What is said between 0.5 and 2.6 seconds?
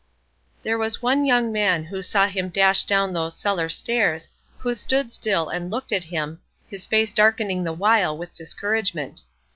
There was one young man who saw him